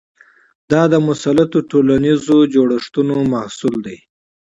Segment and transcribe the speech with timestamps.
[0.71, 3.97] دا د مسلطو ټولنیزو جوړښتونو محصول دی.